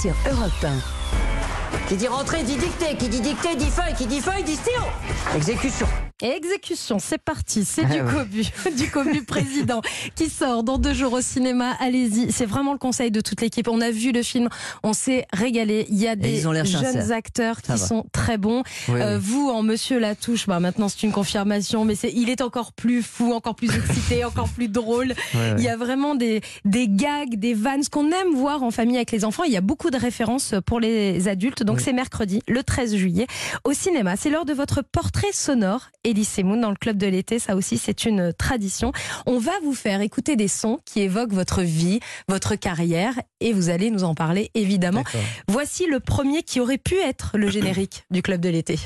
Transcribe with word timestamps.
sur 0.00 0.14
Europe 0.30 0.52
1. 0.62 1.88
Qui 1.88 1.96
dit 1.96 2.06
rentrée 2.06 2.44
dit 2.44 2.56
dictée, 2.56 2.96
qui 2.96 3.08
dit 3.08 3.20
dictée 3.20 3.56
dit 3.56 3.70
feuille, 3.70 3.94
qui 3.94 4.06
dit 4.06 4.20
feuille 4.20 4.44
dit 4.44 4.54
stylo. 4.54 4.84
Exécution. 5.34 5.88
Exécution, 6.20 6.98
c'est 6.98 7.18
parti, 7.18 7.64
c'est 7.64 7.84
Ah 7.84 7.94
du 7.94 8.00
ouais. 8.00 8.12
cobu, 8.12 8.42
du 8.76 8.90
cobu 8.90 9.22
président 9.22 9.80
qui 10.16 10.28
sort 10.28 10.64
dans 10.64 10.76
deux 10.78 10.92
jours 10.92 11.12
au 11.12 11.20
cinéma. 11.20 11.76
Allez-y, 11.78 12.32
c'est 12.32 12.44
vraiment 12.46 12.72
le 12.72 12.78
conseil 12.78 13.12
de 13.12 13.20
toute 13.20 13.40
l'équipe. 13.40 13.68
On 13.68 13.80
a 13.80 13.92
vu 13.92 14.10
le 14.10 14.24
film, 14.24 14.48
on 14.82 14.92
s'est 14.92 15.26
régalé. 15.32 15.86
Il 15.90 15.96
y 15.98 16.08
a 16.08 16.16
des 16.16 16.40
jeunes 16.40 16.64
sincères. 16.66 17.12
acteurs 17.16 17.62
qui 17.62 17.78
sont 17.78 18.04
très 18.12 18.36
bons. 18.36 18.64
Oui, 18.88 19.00
Euh, 19.00 19.16
oui. 19.16 19.22
vous, 19.24 19.48
en 19.48 19.62
Monsieur 19.62 20.00
Latouche, 20.00 20.46
bah 20.48 20.58
maintenant 20.58 20.88
c'est 20.88 21.04
une 21.04 21.12
confirmation, 21.12 21.84
mais 21.84 21.94
c'est, 21.94 22.10
il 22.12 22.30
est 22.30 22.40
encore 22.42 22.72
plus 22.72 23.02
fou, 23.02 23.32
encore 23.32 23.54
plus 23.54 23.70
excité, 23.74 24.24
encore 24.24 24.48
plus 24.48 24.68
drôle. 24.68 25.14
Il 25.56 25.62
y 25.62 25.68
a 25.68 25.76
vraiment 25.76 26.16
des, 26.16 26.40
des 26.64 26.88
gags, 26.88 27.36
des 27.36 27.54
vannes, 27.54 27.84
ce 27.84 27.90
qu'on 27.90 28.10
aime 28.10 28.34
voir 28.34 28.64
en 28.64 28.72
famille 28.72 28.96
avec 28.96 29.12
les 29.12 29.24
enfants. 29.24 29.44
Il 29.44 29.52
y 29.52 29.56
a 29.56 29.60
beaucoup 29.60 29.90
de 29.90 29.96
références 29.98 30.54
pour 30.66 30.80
les 30.80 31.28
adultes. 31.28 31.62
Donc 31.62 31.80
c'est 31.80 31.92
mercredi, 31.92 32.42
le 32.48 32.64
13 32.64 32.96
juillet, 32.96 33.26
au 33.64 33.72
cinéma. 33.72 34.16
C'est 34.16 34.30
l'heure 34.30 34.44
de 34.46 34.52
votre 34.52 34.82
portrait 34.82 35.32
sonore, 35.32 35.88
Elise 36.08 36.38
Moon, 36.38 36.60
dans 36.60 36.70
le 36.70 36.76
club 36.76 36.96
de 36.96 37.06
l'été. 37.06 37.38
Ça 37.38 37.56
aussi, 37.56 37.78
c'est 37.78 38.04
une 38.04 38.32
tradition. 38.32 38.92
On 39.26 39.38
va 39.38 39.52
vous 39.62 39.74
faire 39.74 40.00
écouter 40.00 40.36
des 40.36 40.48
sons 40.48 40.78
qui 40.84 41.00
évoquent 41.00 41.32
votre 41.32 41.62
vie, 41.62 42.00
votre 42.28 42.54
carrière, 42.56 43.14
et 43.40 43.52
vous 43.52 43.68
allez 43.68 43.90
nous 43.90 44.04
en 44.04 44.14
parler 44.14 44.50
évidemment. 44.54 45.04
Voici 45.48 45.86
le 45.86 46.00
premier 46.00 46.42
qui 46.42 46.60
aurait 46.60 46.78
pu 46.78 46.96
être 46.98 47.36
le 47.36 47.48
générique 47.48 48.04
du 48.10 48.22
club 48.22 48.40
de 48.40 48.48
l'été. 48.48 48.78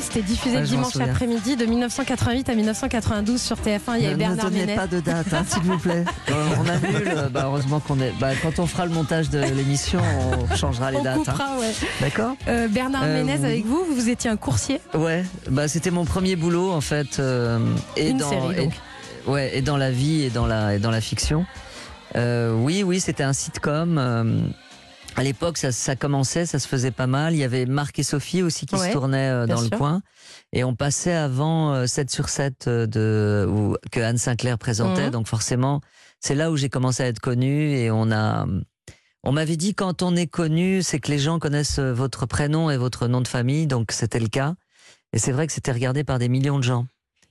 C'était 0.00 0.22
diffusé 0.22 0.60
dimanche 0.62 0.96
après-midi 0.96 1.56
de 1.56 1.64
1988 1.64 2.48
à 2.48 2.54
1992 2.54 3.40
sur 3.40 3.56
TF1. 3.56 3.96
Il 3.96 4.02
y 4.02 4.06
avait 4.06 4.16
Bernard 4.16 4.50
Ne 4.50 4.58
donnez 4.58 4.74
pas 4.74 4.86
de 4.86 5.00
date, 5.00 5.32
hein, 5.32 5.44
s'il 5.46 5.62
vous 5.62 5.78
plaît. 5.78 6.04
on 6.28 6.68
annule. 6.68 7.08
Euh, 7.08 7.28
bah, 7.28 7.44
heureusement 7.46 7.80
qu'on 7.80 8.00
est. 8.00 8.12
Bah, 8.18 8.30
quand 8.42 8.58
on 8.58 8.66
fera 8.66 8.86
le 8.86 8.92
montage 8.92 9.30
de 9.30 9.38
l'émission, 9.38 10.00
on 10.50 10.54
changera 10.56 10.90
les 10.90 11.00
dates. 11.02 11.18
Hein. 11.18 11.32
Coupera, 11.32 11.44
hein. 11.44 11.60
ouais. 11.60 11.72
D'accord? 12.00 12.36
Euh, 12.48 12.68
Bernard 12.68 13.04
euh, 13.04 13.24
Ménez 13.24 13.44
avec 13.44 13.64
vous, 13.64 13.84
vous 13.84 14.08
étiez 14.08 14.30
un 14.30 14.36
coursier? 14.36 14.80
Ouais. 14.94 15.24
Bah, 15.50 15.68
c'était 15.68 15.90
mon 15.90 16.04
premier 16.04 16.36
boulot 16.36 16.72
en 16.72 16.80
fait. 16.80 17.20
Et 17.96 18.10
Une 18.10 18.18
dans, 18.18 18.30
série, 18.30 18.56
donc. 18.56 18.72
Et, 19.26 19.30
ouais, 19.30 19.56
et 19.56 19.62
dans 19.62 19.76
la 19.76 19.90
vie 19.90 20.24
et 20.24 20.30
dans 20.30 20.46
la 20.46 21.00
fiction. 21.00 21.46
oui, 22.14 22.82
oui, 22.82 23.00
c'était 23.00 23.24
un 23.24 23.32
sitcom 23.32 24.52
euh, 25.16 25.20
à 25.20 25.24
l'époque, 25.24 25.58
ça, 25.58 25.72
ça 25.72 25.96
commençait, 25.96 26.46
ça 26.46 26.58
se 26.58 26.68
faisait 26.68 26.90
pas 26.90 27.06
mal. 27.06 27.34
Il 27.34 27.38
y 27.38 27.44
avait 27.44 27.66
Marc 27.66 27.98
et 27.98 28.02
Sophie 28.02 28.42
aussi 28.42 28.66
qui 28.66 28.74
Ouais, 28.76 28.88
se 28.88 28.92
tournaient 28.92 29.30
euh, 29.30 29.46
dans 29.46 29.56
sûr. 29.58 29.68
le 29.70 29.76
coin. 29.76 30.02
Et 30.52 30.64
on 30.64 30.74
passait 30.74 31.14
avant 31.14 31.72
euh, 31.72 31.86
7 31.86 32.10
sur 32.10 32.28
7 32.28 32.66
euh, 32.68 32.86
de, 32.86 33.46
où, 33.48 33.76
que 33.90 34.00
Anne 34.00 34.18
Sinclair 34.18 34.58
présentait. 34.58 35.06
Mhm. 35.06 35.10
Donc 35.10 35.26
forcément, 35.28 35.80
c'est 36.20 36.34
là 36.34 36.50
où 36.50 36.56
j'ai 36.56 36.68
commencé 36.68 37.02
à 37.02 37.06
être 37.06 37.20
connu. 37.20 37.72
Et 37.76 37.90
on 37.90 38.10
a. 38.12 38.46
On 39.28 39.32
m'avait 39.32 39.56
dit 39.56 39.74
quand 39.74 40.02
on 40.02 40.14
est 40.14 40.28
connu, 40.28 40.82
c'est 40.84 41.00
que 41.00 41.10
les 41.10 41.18
gens 41.18 41.40
connaissent 41.40 41.80
euh, 41.80 41.92
votre 41.92 42.26
prénom 42.26 42.70
et 42.70 42.76
votre 42.76 43.08
nom 43.08 43.20
de 43.20 43.26
famille. 43.28 43.66
Donc 43.66 43.90
c'était 43.90 44.20
le 44.20 44.28
cas. 44.28 44.54
Et 45.12 45.18
c'est 45.18 45.32
vrai 45.32 45.46
que 45.46 45.52
c'était 45.52 45.72
regardé 45.72 46.04
par 46.04 46.18
des 46.18 46.28
millions 46.28 46.58
de 46.58 46.64
gens. 46.64 46.86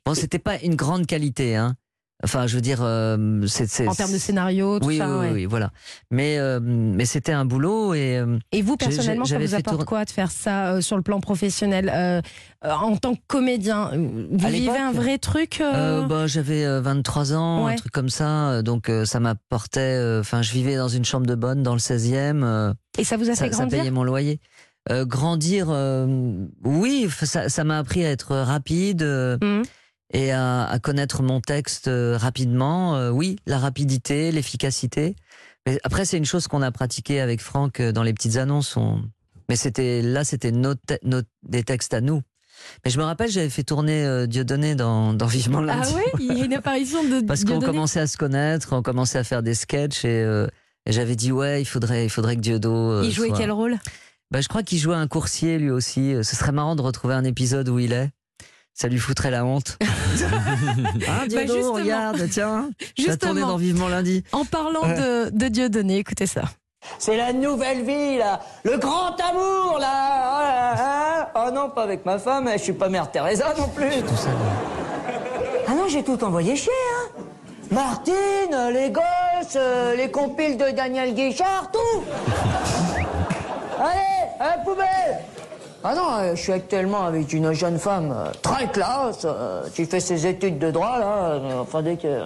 Bon, 0.05 0.13
c'était 0.13 0.39
pas 0.39 0.59
une 0.61 0.75
grande 0.75 1.05
qualité, 1.07 1.55
hein. 1.55 1.75
Enfin, 2.23 2.47
je 2.47 2.55
veux 2.55 2.61
dire, 2.61 2.79
euh, 2.81 3.45
c'est, 3.45 3.87
En 3.87 3.93
termes 3.93 4.13
de 4.13 4.17
scénario, 4.17 4.79
tout 4.79 4.87
oui, 4.87 4.97
ça. 4.99 5.07
oui, 5.07 5.13
ouais. 5.19 5.27
oui, 5.27 5.33
oui, 5.33 5.45
voilà. 5.45 5.71
Mais, 6.11 6.37
euh, 6.39 6.59
mais 6.61 7.05
c'était 7.05 7.33
un 7.33 7.43
boulot 7.43 7.93
et 7.93 8.17
euh, 8.17 8.39
Et 8.53 8.61
vous, 8.61 8.77
personnellement, 8.77 9.25
ça 9.25 9.37
vous 9.37 9.53
apporte 9.53 9.83
quoi 9.83 10.05
de 10.05 10.09
faire 10.09 10.31
ça 10.31 10.81
sur 10.81 10.95
le 10.95 11.03
plan 11.03 11.19
professionnel 11.19 12.23
En 12.63 12.95
tant 12.95 13.15
que 13.15 13.19
comédien, 13.27 13.91
vous 13.93 14.45
À 14.45 14.49
vivez 14.49 14.77
un 14.77 14.93
vrai 14.93 15.17
truc 15.17 15.61
bah, 15.61 16.25
j'avais 16.25 16.65
euh, 16.65 16.79
23 16.81 17.33
ans, 17.33 17.65
Ouais. 17.65 17.73
un 17.73 17.75
truc 17.75 17.91
comme 17.91 18.09
ça. 18.09 18.61
Donc 18.61 18.89
ça 19.03 19.19
m'apportait. 19.19 20.17
Enfin, 20.19 20.41
je 20.41 20.53
vivais 20.53 20.77
dans 20.77 20.87
une 20.87 21.03
chambre 21.05 21.27
de 21.27 21.35
bonne 21.35 21.63
dans 21.63 21.73
le 21.73 21.79
16e. 21.79 22.43
euh, 22.43 22.73
Et 22.97 23.03
ça 23.03 23.17
vous 23.17 23.29
a 23.29 23.35
ça, 23.35 23.45
fait 23.45 23.51
ça 23.51 23.57
grandir? 23.59 23.79
payait 23.79 23.91
mon 23.91 24.03
loyer. 24.05 24.39
Grandir, 24.89 25.67
oui, 26.63 27.09
ça 27.23 27.49
ça 27.49 27.63
m'a 27.63 27.77
appris 27.79 28.05
à 28.05 28.09
être 28.11 28.35
rapide. 28.37 29.03
Mhm. 29.41 29.63
Et 30.13 30.31
à, 30.31 30.65
à 30.65 30.79
connaître 30.79 31.23
mon 31.23 31.41
texte 31.41 31.87
euh, 31.87 32.17
rapidement. 32.17 32.95
Euh, 32.95 33.09
oui, 33.09 33.37
la 33.45 33.57
rapidité, 33.59 34.31
l'efficacité. 34.31 35.15
Mais 35.67 35.79
après, 35.83 36.05
c'est 36.05 36.17
une 36.17 36.25
chose 36.25 36.47
qu'on 36.47 36.61
a 36.61 36.71
pratiquée 36.71 37.19
avec 37.21 37.41
Franck 37.41 37.79
euh, 37.79 37.91
dans 37.91 38.03
les 38.03 38.13
petites 38.13 38.37
annonces. 38.37 38.77
On- 38.77 39.01
Mais 39.49 39.55
c'était 39.55 40.01
là, 40.01 40.23
c'était 40.23 40.51
nos 40.51 40.75
te- 40.75 40.99
nos- 41.03 41.21
des 41.43 41.63
textes 41.63 41.93
à 41.93 42.01
nous. 42.01 42.21
Mais 42.85 42.91
je 42.91 42.97
me 42.99 43.03
rappelle, 43.03 43.29
j'avais 43.29 43.49
fait 43.49 43.63
tourner 43.63 44.05
euh, 44.05 44.27
Dieudonné 44.27 44.75
dans, 44.75 45.13
dans 45.13 45.25
Vivement 45.27 45.59
Ah 45.63 45.77
lundi. 45.77 45.93
oui, 45.95 46.27
il 46.31 46.37
y 46.37 46.41
a 46.41 46.45
une 46.45 46.53
apparition 46.53 47.03
de 47.03 47.19
Parce 47.27 47.41
qu'on 47.41 47.51
Dieudonné. 47.57 47.65
commençait 47.73 47.99
à 47.99 48.07
se 48.07 48.15
connaître, 48.17 48.69
on 48.73 48.81
commençait 48.81 49.17
à 49.19 49.23
faire 49.23 49.43
des 49.43 49.53
sketchs 49.55 50.05
et, 50.05 50.23
euh, 50.23 50.47
et 50.85 50.91
j'avais 50.93 51.15
dit 51.15 51.31
ouais, 51.31 51.61
il 51.61 51.65
faudrait, 51.65 52.05
il 52.05 52.09
faudrait 52.09 52.35
que 52.37 52.41
Diodo. 52.41 52.73
euh, 52.73 53.01
Il 53.03 53.11
jouait 53.11 53.27
soit- 53.29 53.37
quel 53.37 53.51
rôle? 53.51 53.77
Bah, 54.31 54.39
je 54.41 54.47
crois 54.47 54.63
qu'il 54.63 54.77
jouait 54.79 54.95
un 54.95 55.07
coursier 55.07 55.57
lui 55.59 55.69
aussi. 55.69 56.13
Ce 56.23 56.35
serait 56.35 56.51
marrant 56.51 56.75
de 56.75 56.81
retrouver 56.81 57.13
un 57.13 57.23
épisode 57.25 57.67
où 57.69 57.77
il 57.79 57.91
est. 57.93 58.09
Ça 58.77 58.89
lui 58.89 58.99
foutrait 58.99 59.31
la 59.31 59.45
honte. 59.45 59.77
Diodo, 61.29 61.73
Bah, 61.73 61.79
regarde, 61.79 62.27
tiens, 62.29 62.69
t'as 62.77 62.85
tourné 62.85 62.95
Justement, 62.97 63.47
dans 63.47 63.55
Vivement 63.57 63.87
lundi. 63.87 64.25
en 64.33 64.43
parlant 64.43 64.81
de, 64.81 65.29
de 65.29 65.47
Dieudonné, 65.47 65.99
écoutez 65.99 66.27
ça. 66.27 66.41
C'est 66.99 67.15
la 67.15 67.31
nouvelle 67.31 67.83
vie, 67.85 68.17
là. 68.17 68.41
Le 68.63 68.77
grand 68.77 69.15
amour, 69.17 69.77
là. 69.79 69.87
Ah, 69.93 70.75
ah. 70.77 71.47
Oh 71.47 71.51
non, 71.51 71.69
pas 71.69 71.83
avec 71.83 72.05
ma 72.05 72.19
femme. 72.19 72.49
Je 72.51 72.57
suis 72.59 72.73
pas 72.73 72.89
mère 72.89 73.09
Teresa 73.09 73.53
non 73.57 73.69
plus. 73.69 73.87
Ah 75.67 75.71
non, 75.73 75.87
j'ai 75.87 76.03
tout 76.03 76.21
envoyé 76.23 76.55
chier, 76.57 76.71
hein. 76.97 77.21
Martine, 77.71 78.73
les 78.73 78.91
gosses, 78.91 79.55
euh, 79.55 79.95
les 79.95 80.11
compiles 80.11 80.57
de 80.57 80.69
Daniel 80.75 81.15
Guichard, 81.15 81.71
tout. 81.71 82.03
Allez, 83.79 84.29
à 84.39 84.57
la 84.57 84.63
poubelle. 84.63 85.19
Ah 85.83 85.93
non, 85.93 86.07
euh, 86.17 86.35
je 86.35 86.41
suis 86.41 86.51
actuellement 86.51 87.05
avec 87.05 87.31
une 87.31 87.53
jeune 87.53 87.77
femme 87.77 88.11
euh, 88.11 88.31
très 88.41 88.67
classe 88.71 89.21
euh, 89.25 89.63
qui 89.75 89.85
fait 89.85 89.99
ses 89.99 90.25
études 90.25 90.57
de 90.57 90.71
droit, 90.71 90.97
là. 90.97 91.39
enfin, 91.61 91.83
dès 91.83 91.95
que- 91.95 92.21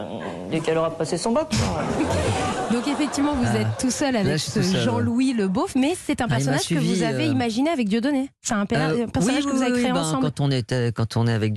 dès 0.49 0.61
qu'elle 0.61 0.77
aura 0.77 0.91
passé 0.91 1.17
son 1.17 1.31
bac. 1.33 1.47
Donc 2.71 2.87
effectivement, 2.87 3.33
vous 3.33 3.57
êtes 3.57 3.67
tout 3.79 3.91
seul 3.91 4.15
avec 4.15 4.39
ce 4.39 4.61
Jean-Louis 4.61 5.33
Le 5.33 5.47
Beauf, 5.47 5.75
mais 5.75 5.95
c'est 6.05 6.21
un 6.21 6.25
Ah, 6.29 6.35
personnage 6.35 6.67
que 6.67 6.75
vous 6.75 7.03
avez 7.03 7.25
euh, 7.27 7.31
imaginé 7.31 7.69
avec 7.69 7.89
Dieudonné. 7.89 8.29
C'est 8.41 8.53
un, 8.53 8.61
Euh, 8.71 9.07
personnage 9.07 9.43
oui, 9.45 9.51
que 9.51 9.55
vous 9.55 9.63
avez 9.63 9.71
créé 9.73 9.85
oui, 9.87 9.91
ben, 9.91 9.99
ensemble. 10.01 10.23
Quand 10.23 10.39
on 10.39 10.51
était, 10.51 10.91
quand 10.93 11.17
on 11.17 11.27
est 11.27 11.33
avec 11.33 11.53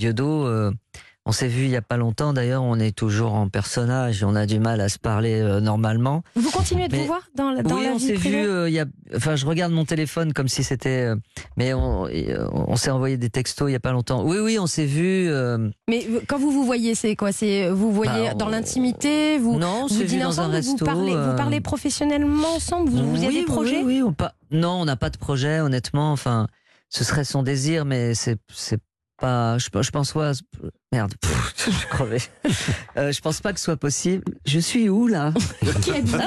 euh, 0.47 0.71
on 1.25 1.31
s'est 1.33 1.47
vu 1.49 1.65
il 1.65 1.71
y 1.71 1.77
a 1.77 1.83
pas 1.83 1.97
longtemps. 1.97 2.33
D'ailleurs, 2.33 2.63
on 2.65 2.79
est 2.81 2.91
toujours 2.97 3.35
en 3.35 3.49
personnage. 3.49 4.25
On 4.25 4.35
a 4.35 4.45
du 4.45 4.59
mal 4.59 4.81
à 4.81 4.89
se 4.89 4.99
parler 4.99 5.41
euh, 5.41 5.61
normalement. 5.61 6.23
Vous 6.35 6.51
continuez 6.51 6.89
de 6.89 6.93
Mais- 6.93 7.03
vous 7.03 7.07
voir 7.07 7.23
dans, 7.37 7.51
la- 7.53 7.63
dans 7.63 7.77
oui, 7.77 7.85
la 7.85 7.93
on 7.93 7.99
s'est 8.01 8.15
vu. 8.15 8.35
euh, 8.35 8.69
il 8.69 8.75
y 8.75 8.81
a, 8.81 8.87
enfin, 9.15 9.37
je 9.37 9.47
regarde 9.47 9.73
mon 9.73 9.85
téléphone 9.85 10.33
comme 10.33 10.49
si 10.49 10.65
c'était. 10.65 11.07
euh, 11.13 11.17
mais 11.57 11.75
on, 11.75 12.09
on 12.53 12.75
s'est 12.77 12.91
envoyé 12.91 13.17
des 13.17 13.31
textos 13.31 13.69
il 13.71 13.73
y 13.73 13.77
a 13.77 13.81
pas 13.81 13.93
longtemps. 13.93 14.25
Oui, 14.25 14.39
oui, 14.41 14.59
on 14.59 14.67
s'est 14.67 14.85
vu. 14.87 15.31
Mais 15.89 16.07
quand 16.29 16.39
vous 16.39 16.51
vous 16.51 16.65
voyez, 16.65 16.95
c'est 16.97 17.15
quoi? 17.15 17.31
C'est 17.31 17.71
vous 17.71 17.93
voyez 17.93 18.29
Bah, 18.31 18.35
dans 18.35 18.49
l'intimité 18.49 19.39
Vous, 19.39 19.59
non, 19.59 19.83
on 19.85 19.87
vous 19.87 20.03
dînez 20.05 20.23
dans 20.23 20.41
un 20.41 20.45
ensemble 20.47 20.55
resto. 20.57 20.77
vous 20.79 20.85
parlez, 20.85 21.13
vous 21.15 21.37
parlez 21.37 21.61
professionnellement 21.61 22.57
ensemble 22.57 22.91
Vous, 22.91 23.15
oui, 23.27 23.33
des 23.33 23.45
projets 23.45 23.83
Oui, 23.85 24.03
oui, 24.03 24.03
on. 24.03 24.15
Non, 24.57 24.81
on 24.81 24.85
n'a 24.85 24.97
pas 24.97 25.11
de 25.11 25.19
projet, 25.19 25.61
honnêtement. 25.61 26.13
Enfin, 26.13 26.47
ce 26.89 27.05
serait 27.05 27.25
son 27.25 27.43
désir, 27.43 27.85
mais 27.85 28.15
c'est 28.15 28.39
c'est 28.53 28.81
pas. 29.19 29.59
Je, 29.59 29.67
je 29.81 29.91
pense 29.91 30.13
pas. 30.13 30.33
Merde, 30.93 31.13
pff, 31.21 31.55
je 31.67 31.71
suis 31.71 31.87
crevé. 31.89 32.19
Euh, 32.97 33.13
je 33.13 33.21
pense 33.21 33.41
pas 33.41 33.53
que 33.53 33.59
ce 33.59 33.65
soit 33.65 33.77
possible. 33.77 34.25
Je 34.47 34.59
suis 34.59 34.89
où 34.89 35.07
là? 35.07 35.33
Qui 35.83 35.91
êtes-vous 35.91 36.19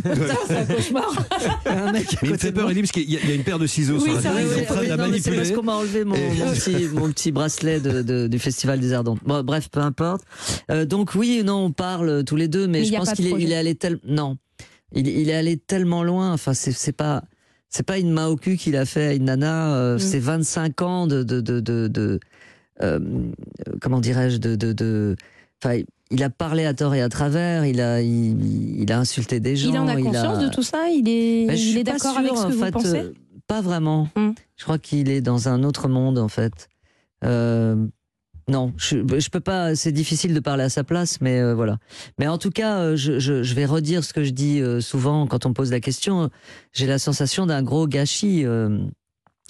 Putain, 0.00 0.34
c'est 0.46 0.56
un 0.56 0.64
cauchemar. 0.66 1.26
Un 1.66 1.92
mec 1.92 2.06
Mais 2.22 2.28
il 2.28 2.32
me 2.32 2.36
fait 2.38 2.52
peur, 2.52 2.62
moi. 2.64 2.72
Elie, 2.72 2.80
parce 2.82 2.92
qu'il 2.92 3.10
y, 3.10 3.16
a- 3.16 3.20
il 3.22 3.28
y 3.28 3.32
a 3.32 3.34
une 3.34 3.44
paire 3.44 3.58
de 3.58 3.66
ciseaux 3.66 3.94
Oui, 3.96 4.04
sur 4.04 4.14
la 4.14 4.22
table. 4.22 4.40
Ils 4.40 4.48
sont 4.48 4.60
en 4.60 4.74
train 4.74 4.82
de 4.82 4.88
la 4.88 5.36
parce 5.36 5.50
qu'on 5.50 5.62
m'a 5.62 5.74
enlevé 5.74 6.04
mon, 6.04 6.14
Et- 6.14 6.28
mon 6.38 6.52
petit, 6.52 6.88
mon 6.92 7.08
petit 7.10 7.32
bracelet 7.32 7.80
de, 7.80 8.02
de- 8.02 8.26
du 8.28 8.38
Festival 8.38 8.80
des 8.80 8.92
Ardentes. 8.92 9.20
Bon, 9.24 9.42
bref, 9.42 9.68
peu 9.70 9.80
importe. 9.80 10.22
Euh, 10.70 10.84
donc 10.86 11.14
oui, 11.14 11.42
non, 11.44 11.64
on 11.66 11.72
parle 11.72 12.24
tous 12.24 12.36
les 12.36 12.48
deux, 12.48 12.66
mais, 12.66 12.80
Mais 12.80 12.86
il 12.86 12.92
je 12.92 12.96
pense 12.98 13.12
qu'il 13.12 13.26
est, 13.26 13.34
il 13.38 13.52
est 13.52 13.56
allé 13.56 13.74
tellement... 13.74 14.00
Non, 14.06 14.36
il, 14.94 15.08
il 15.08 15.28
est 15.28 15.34
allé 15.34 15.56
tellement 15.56 16.02
loin. 16.04 16.32
Enfin, 16.32 16.54
c'est 16.54 16.72
c'est 16.72 16.92
pas... 16.92 17.22
C'est 17.68 17.82
pas 17.84 17.98
une 17.98 18.12
main 18.12 18.28
au 18.28 18.36
cul 18.36 18.56
qu'il 18.56 18.76
a 18.76 18.84
fait 18.86 19.06
à 19.08 19.12
une 19.14 19.24
nana. 19.24 19.74
euh, 19.74 19.96
Mm. 19.96 19.98
C'est 19.98 20.20
25 20.20 20.82
ans 20.82 21.06
de... 21.08 21.24
de, 21.24 21.40
de, 21.40 21.58
de, 21.58 21.88
de- 21.88 22.20
comment 23.80 24.00
dirais-je 24.00 24.38
de, 24.38 24.56
de, 24.56 24.72
de- 24.72 25.16
Enfin, 25.62 25.80
il 26.10 26.22
a 26.22 26.30
parlé 26.30 26.66
à 26.66 26.74
tort 26.74 26.94
et 26.94 27.00
à 27.00 27.08
travers. 27.08 27.64
Il 27.64 27.80
a, 27.80 28.02
il, 28.02 28.80
il 28.80 28.92
a 28.92 28.98
insulté 28.98 29.40
des 29.40 29.56
gens. 29.56 29.70
Il 29.70 29.78
en 29.78 29.88
a 29.88 29.96
conscience 29.96 30.38
de 30.38 30.48
tout 30.48 30.62
ça 30.62 30.88
Il 30.90 31.08
est, 31.08 31.46
Ben, 31.46 31.56
je 31.56 31.70
il 31.70 31.78
est 31.78 31.84
d'accord 31.84 32.18
avec 32.18 32.36
ce 32.36 32.42
que 32.42 32.46
en 32.46 32.50
vous 32.50 32.64
fait, 32.64 32.70
pensez 32.70 32.98
euh, 33.00 33.12
Pas 33.46 33.60
vraiment. 33.60 34.08
Hmm. 34.16 34.32
Je 34.56 34.64
crois 34.64 34.78
qu'il 34.78 35.08
est 35.10 35.20
dans 35.20 35.48
un 35.48 35.62
autre 35.64 35.88
monde, 35.88 36.18
en 36.18 36.28
fait. 36.28 36.68
Euh, 37.24 37.86
non, 38.46 38.74
je, 38.76 38.98
je 39.18 39.28
peux 39.30 39.40
pas. 39.40 39.74
C'est 39.74 39.92
difficile 39.92 40.34
de 40.34 40.40
parler 40.40 40.64
à 40.64 40.68
sa 40.68 40.84
place, 40.84 41.20
mais 41.22 41.40
euh, 41.40 41.54
voilà. 41.54 41.78
Mais 42.18 42.28
en 42.28 42.36
tout 42.36 42.50
cas, 42.50 42.78
euh, 42.80 42.96
je, 42.96 43.18
je, 43.18 43.42
je, 43.42 43.54
vais 43.54 43.64
redire 43.64 44.04
ce 44.04 44.12
que 44.12 44.22
je 44.22 44.30
dis 44.30 44.60
euh, 44.60 44.82
souvent 44.82 45.26
quand 45.26 45.46
on 45.46 45.54
pose 45.54 45.70
la 45.70 45.80
question. 45.80 46.28
J'ai 46.72 46.86
la 46.86 46.98
sensation 46.98 47.46
d'un 47.46 47.62
gros 47.62 47.86
gâchis. 47.88 48.44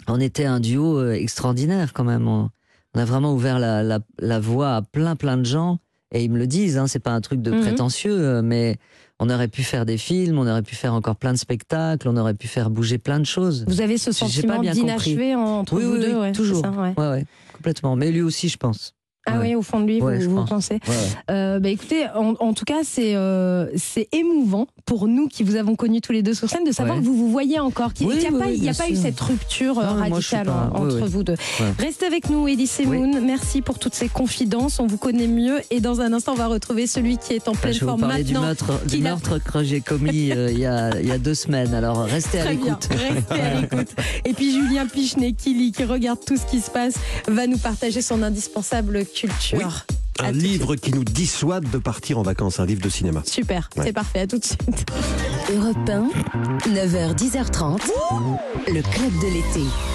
on 0.06 0.20
était 0.20 0.44
un 0.44 0.60
duo 0.60 1.10
extraordinaire 1.10 1.92
quand 1.92 2.04
même. 2.04 2.48
On, 2.94 3.00
a 3.00 3.04
vraiment 3.04 3.34
ouvert 3.34 3.58
la, 3.58 3.82
la, 3.82 3.98
la, 4.18 4.40
voie 4.40 4.76
à 4.76 4.82
plein 4.82 5.16
plein 5.16 5.36
de 5.36 5.44
gens. 5.44 5.78
Et 6.12 6.22
ils 6.22 6.30
me 6.30 6.38
le 6.38 6.46
disent. 6.46 6.78
Hein, 6.78 6.86
c'est 6.86 7.00
pas 7.00 7.10
un 7.10 7.20
truc 7.20 7.42
de 7.42 7.50
mhm. 7.50 7.60
prétentieux, 7.60 8.40
mais 8.42 8.76
on 9.20 9.30
aurait 9.30 9.48
pu 9.48 9.62
faire 9.62 9.86
des 9.86 9.96
films, 9.96 10.38
on 10.38 10.46
aurait 10.46 10.62
pu 10.62 10.74
faire 10.74 10.94
encore 10.94 11.16
plein 11.16 11.32
de 11.32 11.38
spectacles, 11.38 12.08
on 12.08 12.16
aurait 12.16 12.34
pu 12.34 12.48
faire 12.48 12.70
bouger 12.70 12.98
plein 12.98 13.20
de 13.20 13.26
choses. 13.26 13.64
Vous 13.66 13.80
avez 13.80 13.98
ce 13.98 14.12
sentiment 14.12 14.60
d'inachevé 14.60 15.34
entre 15.34 15.78
vous 15.78 15.98
deux, 15.98 16.18
ouais, 16.18 16.32
toujours. 16.32 16.64
ouais. 16.64 16.94
Ouais, 16.96 17.24
complètement. 17.52 17.96
Mais 17.96 18.10
lui 18.10 18.22
aussi, 18.22 18.48
je 18.48 18.56
pense. 18.56 18.94
Ah 19.26 19.38
oui, 19.40 19.54
au 19.54 19.62
fond 19.62 19.80
de 19.80 19.86
lui, 19.86 20.00
vous, 20.00 20.44
pensez. 20.44 20.80
Euh, 21.30 21.58
bah, 21.58 21.70
écoutez, 21.70 22.06
en, 22.14 22.52
tout 22.52 22.64
cas, 22.64 22.80
c'est 22.84 23.16
euh, 23.16 23.68
c'est 23.76 24.08
émouvant 24.12 24.66
pour 24.84 25.08
nous 25.08 25.28
qui 25.28 25.42
vous 25.42 25.56
avons 25.56 25.76
connus 25.76 26.02
tous 26.02 26.12
les 26.12 26.22
deux 26.22 26.34
sur 26.34 26.50
scène 26.50 26.64
de 26.64 26.72
savoir 26.72 26.98
que 26.98 27.04
vous 27.04 27.16
vous 27.16 27.30
voyez 27.30 27.58
encore, 27.58 27.94
qu'il 27.94 28.08
n'y 28.08 28.26
a, 28.26 28.32
pas, 28.32 28.50
y 28.50 28.68
a 28.68 28.74
pas 28.74 28.88
eu 28.90 28.96
cette 28.96 29.18
rupture 29.20 29.78
euh, 29.78 29.92
radicale 29.92 30.48
entre 30.74 31.06
vous 31.06 31.22
deux. 31.22 31.36
Restez 31.78 32.06
avec 32.06 32.28
nous, 32.28 32.48
Eddie 32.48 32.66
Semoun. 32.66 33.20
Merci 33.20 33.62
pour 33.62 33.78
toutes 33.78 33.94
ces 33.94 34.08
confidences. 34.08 34.78
On 34.78 34.86
vous 34.86 34.98
connaît 34.98 35.26
mieux 35.26 35.60
et 35.70 35.80
dans 35.80 36.00
un 36.00 36.12
instant, 36.12 36.32
on 36.32 36.36
va 36.36 36.48
retrouver 36.48 36.86
celui 36.86 37.16
qui 37.16 37.32
est 37.32 37.48
en 37.48 37.52
pleine 37.52 37.74
forme 37.74 38.02
vous 38.02 38.06
maintenant. 38.06 38.40
Du 38.40 38.46
meurtre, 38.46 38.86
du 38.86 38.98
meurtre 38.98 39.38
que 39.38 39.62
j'ai 39.62 39.80
commis 39.80 40.28
il, 40.28 40.58
y 40.58 40.66
a, 40.66 41.00
il 41.00 41.06
y 41.06 41.12
a 41.12 41.18
deux 41.18 41.34
semaines. 41.34 41.72
Alors 41.72 42.04
restez 42.04 42.40
à 42.40 42.50
l'écoute. 42.50 42.88
Restez 42.90 43.40
à 43.40 43.60
l'écoute. 43.60 43.88
Et 44.24 44.34
puis 44.34 44.52
Julien 44.52 44.86
Pichenet, 44.86 45.32
qui, 45.32 45.72
qui 45.72 45.84
regarde 45.84 46.18
tout 46.24 46.36
ce 46.36 46.44
qui 46.44 46.60
se 46.60 46.70
passe, 46.70 46.94
va 47.26 47.46
nous 47.46 47.58
partager 47.58 48.02
son 48.02 48.22
indispensable 48.22 49.04
culture. 49.14 49.86
Un 50.20 50.32
livre 50.32 50.76
qui 50.76 50.92
nous 50.92 51.04
dissuade 51.04 51.70
de 51.70 51.78
partir 51.78 52.18
en 52.18 52.22
vacances, 52.22 52.60
un 52.60 52.66
livre 52.66 52.82
de 52.82 52.88
cinéma. 52.88 53.22
Super, 53.24 53.68
c'est 53.76 53.92
parfait, 53.92 54.20
à 54.20 54.26
tout 54.26 54.38
de 54.38 54.44
suite. 54.44 54.86
Europe 55.52 55.88
1, 55.88 56.08
9h, 56.70 57.16
10h30, 57.16 57.80
le 58.68 58.82
club 58.82 59.12
de 59.20 59.26
l'été. 59.26 59.94